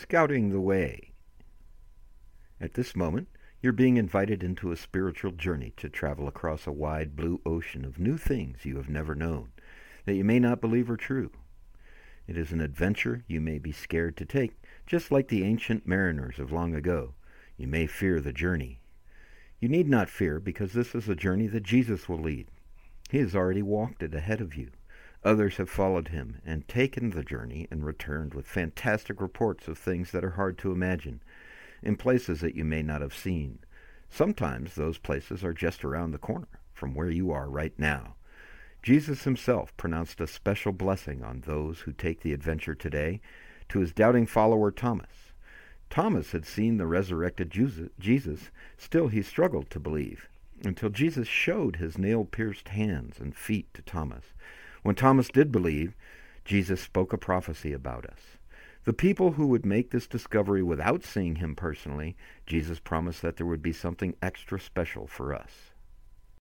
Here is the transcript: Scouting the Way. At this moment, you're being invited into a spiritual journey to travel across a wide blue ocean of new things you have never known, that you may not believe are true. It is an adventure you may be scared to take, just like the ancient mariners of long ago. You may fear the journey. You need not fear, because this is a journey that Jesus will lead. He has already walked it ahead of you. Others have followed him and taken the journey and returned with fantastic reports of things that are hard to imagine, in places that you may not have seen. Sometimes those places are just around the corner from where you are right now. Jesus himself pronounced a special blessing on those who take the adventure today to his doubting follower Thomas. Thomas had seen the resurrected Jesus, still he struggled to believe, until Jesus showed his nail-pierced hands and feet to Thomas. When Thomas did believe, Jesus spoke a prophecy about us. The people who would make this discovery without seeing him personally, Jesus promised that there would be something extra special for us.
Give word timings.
Scouting 0.00 0.50
the 0.50 0.60
Way. 0.60 1.10
At 2.60 2.74
this 2.74 2.94
moment, 2.94 3.26
you're 3.60 3.72
being 3.72 3.96
invited 3.96 4.44
into 4.44 4.70
a 4.70 4.76
spiritual 4.76 5.32
journey 5.32 5.72
to 5.76 5.88
travel 5.88 6.28
across 6.28 6.68
a 6.68 6.72
wide 6.72 7.16
blue 7.16 7.40
ocean 7.44 7.84
of 7.84 7.98
new 7.98 8.16
things 8.16 8.64
you 8.64 8.76
have 8.76 8.88
never 8.88 9.16
known, 9.16 9.50
that 10.04 10.14
you 10.14 10.22
may 10.22 10.38
not 10.38 10.60
believe 10.60 10.88
are 10.88 10.96
true. 10.96 11.32
It 12.28 12.38
is 12.38 12.52
an 12.52 12.60
adventure 12.60 13.24
you 13.26 13.40
may 13.40 13.58
be 13.58 13.72
scared 13.72 14.16
to 14.18 14.24
take, 14.24 14.62
just 14.86 15.10
like 15.10 15.26
the 15.26 15.42
ancient 15.42 15.84
mariners 15.84 16.38
of 16.38 16.52
long 16.52 16.76
ago. 16.76 17.14
You 17.56 17.66
may 17.66 17.88
fear 17.88 18.20
the 18.20 18.32
journey. 18.32 18.78
You 19.58 19.68
need 19.68 19.88
not 19.88 20.08
fear, 20.08 20.38
because 20.38 20.74
this 20.74 20.94
is 20.94 21.08
a 21.08 21.16
journey 21.16 21.48
that 21.48 21.64
Jesus 21.64 22.08
will 22.08 22.20
lead. 22.20 22.46
He 23.10 23.18
has 23.18 23.34
already 23.34 23.62
walked 23.62 24.04
it 24.04 24.14
ahead 24.14 24.40
of 24.40 24.54
you. 24.54 24.70
Others 25.24 25.56
have 25.56 25.68
followed 25.68 26.08
him 26.08 26.40
and 26.46 26.66
taken 26.68 27.10
the 27.10 27.24
journey 27.24 27.66
and 27.70 27.84
returned 27.84 28.34
with 28.34 28.46
fantastic 28.46 29.20
reports 29.20 29.66
of 29.66 29.76
things 29.76 30.12
that 30.12 30.24
are 30.24 30.30
hard 30.30 30.56
to 30.58 30.72
imagine, 30.72 31.20
in 31.82 31.96
places 31.96 32.40
that 32.40 32.54
you 32.54 32.64
may 32.64 32.82
not 32.82 33.00
have 33.00 33.14
seen. 33.14 33.58
Sometimes 34.08 34.74
those 34.74 34.98
places 34.98 35.44
are 35.44 35.52
just 35.52 35.84
around 35.84 36.12
the 36.12 36.18
corner 36.18 36.60
from 36.72 36.94
where 36.94 37.10
you 37.10 37.30
are 37.32 37.48
right 37.48 37.74
now. 37.76 38.14
Jesus 38.82 39.24
himself 39.24 39.76
pronounced 39.76 40.20
a 40.20 40.26
special 40.26 40.72
blessing 40.72 41.22
on 41.22 41.40
those 41.40 41.80
who 41.80 41.92
take 41.92 42.20
the 42.20 42.32
adventure 42.32 42.74
today 42.74 43.20
to 43.68 43.80
his 43.80 43.92
doubting 43.92 44.24
follower 44.24 44.70
Thomas. 44.70 45.32
Thomas 45.90 46.30
had 46.32 46.46
seen 46.46 46.76
the 46.76 46.86
resurrected 46.86 47.50
Jesus, 47.98 48.50
still 48.76 49.08
he 49.08 49.22
struggled 49.22 49.68
to 49.70 49.80
believe, 49.80 50.28
until 50.64 50.90
Jesus 50.90 51.26
showed 51.26 51.76
his 51.76 51.98
nail-pierced 51.98 52.68
hands 52.68 53.18
and 53.18 53.34
feet 53.34 53.72
to 53.74 53.82
Thomas. 53.82 54.26
When 54.88 54.96
Thomas 54.96 55.28
did 55.28 55.52
believe, 55.52 55.94
Jesus 56.46 56.80
spoke 56.80 57.12
a 57.12 57.18
prophecy 57.18 57.74
about 57.74 58.06
us. 58.06 58.38
The 58.84 58.94
people 58.94 59.32
who 59.32 59.46
would 59.48 59.66
make 59.66 59.90
this 59.90 60.06
discovery 60.06 60.62
without 60.62 61.04
seeing 61.04 61.34
him 61.34 61.54
personally, 61.54 62.16
Jesus 62.46 62.80
promised 62.80 63.20
that 63.20 63.36
there 63.36 63.44
would 63.44 63.60
be 63.60 63.74
something 63.74 64.14
extra 64.22 64.58
special 64.58 65.06
for 65.06 65.34
us. 65.34 65.74